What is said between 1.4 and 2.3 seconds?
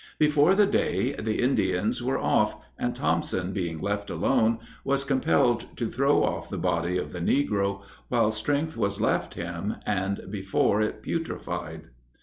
Indians were